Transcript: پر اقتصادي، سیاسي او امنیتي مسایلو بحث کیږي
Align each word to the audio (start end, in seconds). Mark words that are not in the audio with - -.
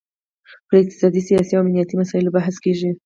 پر 0.67 0.75
اقتصادي، 0.81 1.21
سیاسي 1.29 1.53
او 1.55 1.61
امنیتي 1.63 1.95
مسایلو 2.01 2.35
بحث 2.37 2.55
کیږي 2.63 2.89